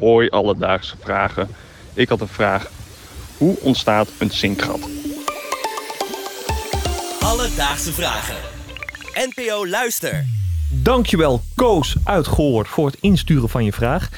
[0.00, 1.48] Hoi alledaagse vragen.
[1.94, 2.70] Ik had een vraag.
[3.36, 4.80] Hoe ontstaat een zinkgat?
[7.20, 8.36] Alledaagse vragen.
[9.14, 10.24] NPO Luister.
[10.70, 14.08] Dankjewel Koos uit Goor voor het insturen van je vraag.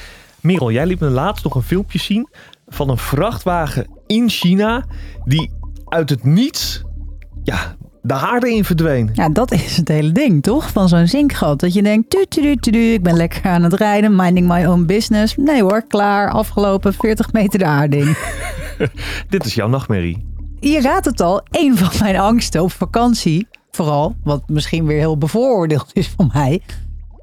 [0.41, 2.29] Merel, jij liet me laatst nog een filmpje zien
[2.67, 4.85] van een vrachtwagen in China
[5.25, 5.51] die
[5.85, 6.81] uit het niets
[7.43, 7.75] ja,
[8.05, 9.09] de aarde in verdween.
[9.13, 10.69] Ja, dat is het hele ding, toch?
[10.71, 11.59] Van zo'n zinkgat.
[11.59, 14.85] Dat je denkt, tu, tu, tu, ik ben lekker aan het rijden, minding my own
[14.85, 15.35] business.
[15.37, 18.15] Nee hoor, klaar, afgelopen 40 meter de aarde in.
[19.29, 20.25] Dit is jouw nachtmerrie.
[20.59, 25.17] Je raadt het al, een van mijn angsten op vakantie, vooral, wat misschien weer heel
[25.17, 26.61] bevooroordeeld is van mij.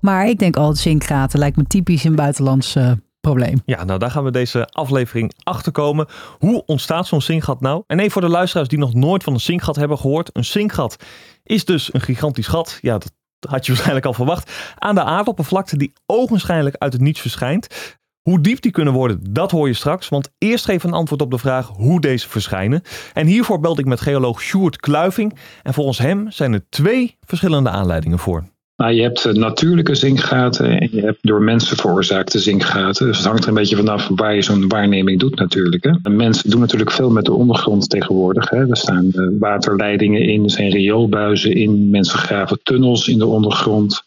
[0.01, 3.63] Maar ik denk altijd zinkgaten lijkt me typisch een buitenlands eh, probleem.
[3.65, 6.07] Ja, nou daar gaan we deze aflevering achter komen.
[6.39, 7.83] Hoe ontstaat zo'n zinkgat nou?
[7.87, 10.31] En even voor de luisteraars die nog nooit van een zinkgat hebben gehoord.
[10.33, 10.97] Een zinkgat
[11.43, 12.79] is dus een gigantisch gat.
[12.81, 13.13] Ja, dat
[13.49, 14.75] had je waarschijnlijk al verwacht.
[14.79, 17.99] Aan de aardoppervlakte die ogenschijnlijk uit het niets verschijnt.
[18.21, 20.09] Hoe diep die kunnen worden, dat hoor je straks.
[20.09, 22.83] Want eerst geef een antwoord op de vraag hoe deze verschijnen.
[23.13, 25.39] En hiervoor belde ik met geoloog Sjoerd Kluiving.
[25.63, 28.45] En volgens hem zijn er twee verschillende aanleidingen voor.
[28.81, 33.07] Nou, je hebt eh, natuurlijke zinkgaten en je hebt door mensen veroorzaakte zinkgaten.
[33.07, 35.85] Dus het hangt er een beetje vanaf waar je zo'n waarneming doet natuurlijk.
[35.85, 35.91] Hè.
[36.03, 38.51] En mensen doen natuurlijk veel met de ondergrond tegenwoordig.
[38.51, 38.69] Hè.
[38.69, 44.03] Er staan eh, waterleidingen in, er zijn rioolbuizen in, mensen graven tunnels in de ondergrond.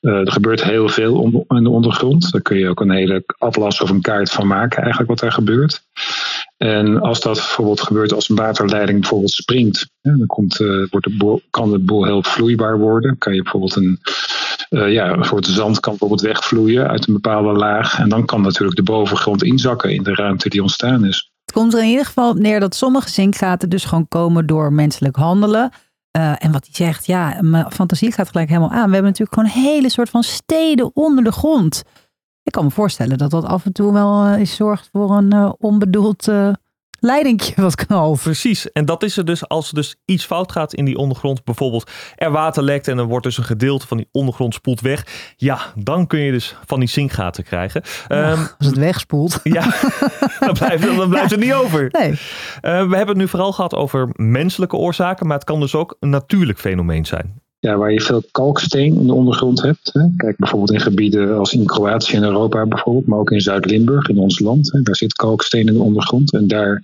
[0.00, 2.32] Uh, er gebeurt heel veel in de ondergrond.
[2.32, 5.32] Daar kun je ook een hele atlas of een kaart van maken eigenlijk wat er
[5.32, 5.82] gebeurt.
[6.56, 11.16] En als dat bijvoorbeeld gebeurt als een waterleiding bijvoorbeeld springt, dan komt, uh, wordt de
[11.16, 13.18] boel, kan de boel heel vloeibaar worden.
[13.18, 14.00] Kan je bijvoorbeeld een,
[14.70, 17.98] uh, ja, een soort zand kan bijvoorbeeld wegvloeien uit een bepaalde laag.
[17.98, 21.30] En dan kan natuurlijk de bovengrond inzakken in de ruimte die ontstaan is.
[21.44, 25.16] Het komt er in ieder geval neer dat sommige zinkgaten dus gewoon komen door menselijk
[25.16, 25.70] handelen.
[26.16, 28.88] Uh, en wat hij zegt, ja, mijn fantasie gaat gelijk helemaal aan.
[28.88, 31.82] We hebben natuurlijk gewoon een hele soort van steden onder de grond.
[32.42, 35.52] Ik kan me voorstellen dat dat af en toe wel uh, zorgt voor een uh,
[35.58, 36.28] onbedoeld
[36.98, 38.22] leidingje wat knalt.
[38.22, 41.44] Precies, en dat is er dus als er dus iets fout gaat in die ondergrond.
[41.44, 45.06] Bijvoorbeeld er water lekt en er wordt dus een gedeelte van die ondergrond spoelt weg.
[45.36, 47.82] Ja, dan kun je dus van die zinkgaten krijgen.
[48.08, 49.40] Ja, um, als het wegspoelt.
[49.48, 49.74] Ja,
[50.40, 51.88] dan blijft, dan blijft het niet over.
[51.90, 52.10] Nee.
[52.60, 56.10] we hebben het nu vooral gehad over menselijke oorzaken, maar het kan dus ook een
[56.10, 59.90] natuurlijk fenomeen zijn ja, waar je veel kalksteen in de ondergrond hebt.
[59.92, 60.02] Hè.
[60.16, 64.18] Kijk bijvoorbeeld in gebieden als in Kroatië en Europa bijvoorbeeld, maar ook in Zuid-Limburg, in
[64.18, 64.72] ons land.
[64.72, 64.82] Hè.
[64.82, 66.32] Daar zit kalksteen in de ondergrond.
[66.32, 66.82] En daar,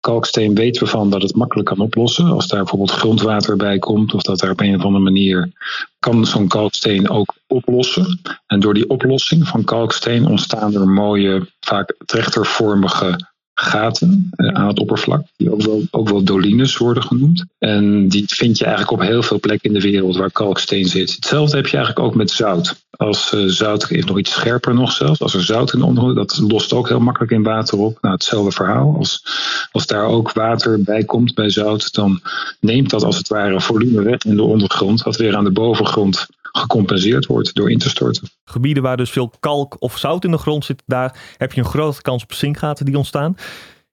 [0.00, 2.26] kalksteen weten we van dat het makkelijk kan oplossen.
[2.26, 5.52] Als daar bijvoorbeeld grondwater bij komt, of dat daar op een of andere manier
[5.98, 8.20] kan zo'n kalksteen ook oplossen.
[8.46, 14.78] En door die oplossing van kalksteen ontstaan er mooie, vaak trechtervormige gaten uh, aan het
[14.78, 17.44] oppervlak, die ook wel, ook wel dolines worden genoemd.
[17.58, 21.14] En die vind je eigenlijk op heel veel plekken in de wereld waar kalksteen zit.
[21.14, 22.82] Hetzelfde heb je eigenlijk ook met zout.
[22.90, 25.20] Als uh, zout is nog iets scherper nog zelfs.
[25.20, 27.98] Als er zout in de ondergrond, dat lost ook heel makkelijk in water op.
[28.00, 28.94] Nou, hetzelfde verhaal.
[28.98, 29.24] Als,
[29.72, 32.20] als daar ook water bij komt bij zout, dan
[32.60, 36.26] neemt dat als het ware volume weg in de ondergrond, wat weer aan de bovengrond
[36.58, 38.28] gecompenseerd wordt door in te storten.
[38.44, 41.66] Gebieden waar dus veel kalk of zout in de grond zit, daar heb je een
[41.66, 43.36] grote kans op zinkgaten die ontstaan.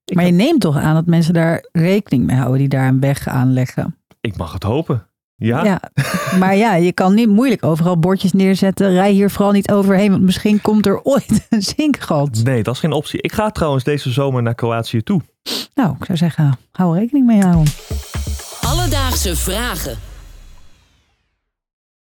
[0.06, 3.00] Ik maar je neemt toch aan dat mensen daar rekening mee houden die daar een
[3.00, 3.96] weg aanleggen?
[4.22, 5.06] Ik mag het hopen.
[5.36, 5.64] Ja.
[5.64, 5.82] ja.
[6.40, 8.92] Maar ja, je kan niet moeilijk overal bordjes neerzetten.
[8.92, 12.42] Rij hier vooral niet overheen, want misschien komt er ooit een zinkgat.
[12.44, 13.22] Nee, dat is geen optie.
[13.22, 15.22] Ik ga trouwens deze zomer naar Kroatië toe.
[15.76, 17.74] Nou, ik zou zeggen, hou rekening mee houden.
[18.62, 20.11] Alledaagse vragen.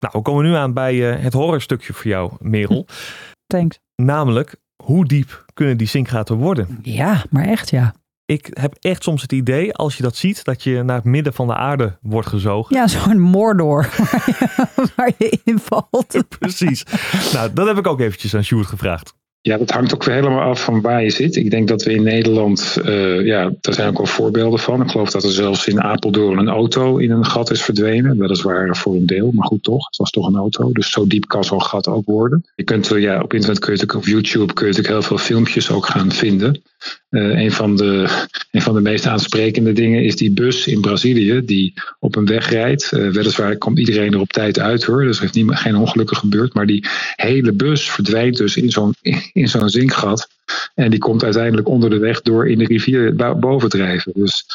[0.00, 2.86] Nou, we komen nu aan bij uh, het horrorstukje voor jou, Merel.
[3.46, 3.78] Thanks.
[3.96, 6.78] Namelijk, hoe diep kunnen die zinkgaten worden?
[6.82, 7.94] Ja, maar echt ja.
[8.24, 11.32] Ik heb echt soms het idee, als je dat ziet, dat je naar het midden
[11.32, 12.76] van de aarde wordt gezogen.
[12.76, 16.24] Ja, zo'n Mordor waar je, waar je in valt.
[16.38, 16.84] Precies.
[17.32, 19.14] Nou, dat heb ik ook eventjes aan Sjoerd gevraagd.
[19.48, 21.36] Ja, dat hangt ook weer helemaal af van waar je zit.
[21.36, 24.82] Ik denk dat we in Nederland, uh, ja, daar zijn ook wel voorbeelden van.
[24.82, 28.18] Ik geloof dat er zelfs in Apeldoorn een auto in een gat is verdwenen.
[28.18, 29.86] Weliswaar voor een deel, maar goed toch.
[29.86, 30.72] Het was toch een auto.
[30.72, 32.44] Dus zo diep kan zo'n gat ook worden.
[32.54, 35.26] Je kunt, ja, op internet kun je natuurlijk, op YouTube kun je natuurlijk heel veel
[35.26, 36.62] filmpjes ook gaan vinden.
[37.10, 38.08] Uh, een, van de,
[38.52, 42.92] van de meest aansprekende dingen is die bus in Brazilië die op een weg rijdt.
[42.92, 46.16] Uh, weliswaar komt iedereen er op tijd uit hoor, dus er heeft niet, geen ongelukken
[46.16, 46.54] gebeurd.
[46.54, 48.94] Maar die hele bus verdwijnt dus in zo'n
[49.32, 50.28] in zo'n zinkgat.
[50.74, 54.12] En die komt uiteindelijk onder de weg door in de rivier boven drijven.
[54.14, 54.46] Dus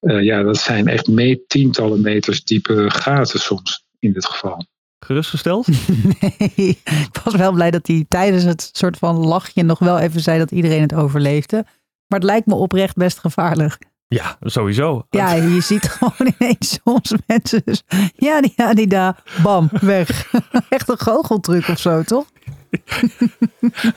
[0.00, 4.66] uh, ja, dat zijn echt me tientallen meters diepe gaten soms in dit geval.
[5.04, 5.66] Gerustgesteld?
[6.20, 10.20] Nee, ik was wel blij dat hij tijdens het soort van lachje nog wel even
[10.20, 11.64] zei dat iedereen het overleefde.
[12.06, 13.78] Maar het lijkt me oprecht best gevaarlijk.
[14.08, 15.06] Ja, sowieso.
[15.10, 17.62] Ja, je ziet gewoon ineens soms mensen.
[17.64, 17.82] Dus,
[18.16, 20.30] ja, die, ja, die daar, bam, weg.
[20.68, 22.24] Echt een goocheltruc of zo, toch?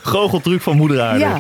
[0.01, 1.19] Goocheltruc van moeder aarde.
[1.19, 1.39] Ja.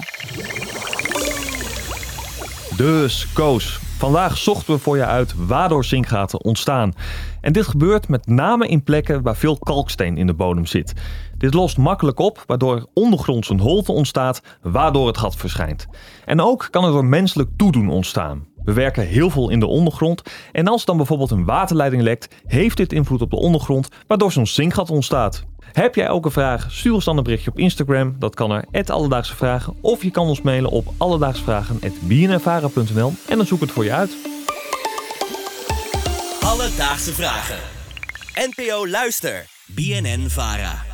[2.75, 6.93] Dus, Koos, vandaag zochten we voor je uit waardoor zinkgaten ontstaan.
[7.41, 10.93] En dit gebeurt met name in plekken waar veel kalksteen in de bodem zit.
[11.37, 15.87] Dit lost makkelijk op, waardoor ondergronds een holte ontstaat, waardoor het gat verschijnt.
[16.25, 18.45] En ook kan er door menselijk toedoen ontstaan.
[18.67, 20.21] We werken heel veel in de ondergrond
[20.51, 24.47] en als dan bijvoorbeeld een waterleiding lekt, heeft dit invloed op de ondergrond, waardoor zo'n
[24.47, 25.43] zinkgat ontstaat.
[25.71, 26.71] Heb jij ook een vraag?
[26.71, 28.15] Stuur ons dan een berichtje op Instagram.
[28.19, 29.75] Dat kan naar Alledaagse Vragen.
[29.81, 34.17] Of je kan ons mailen op alledaagsvragen.bnnvara.nl en dan zoek ik het voor je uit.
[36.41, 37.57] Alledaagse vragen.
[38.33, 39.45] NPO Luister.
[39.67, 40.86] BNN Vara.